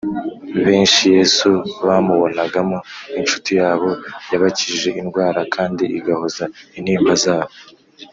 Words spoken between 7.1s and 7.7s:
zabo